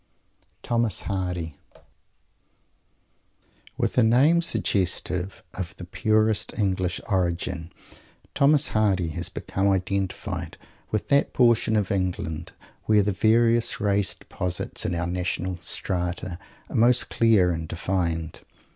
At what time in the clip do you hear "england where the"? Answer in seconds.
11.91-13.11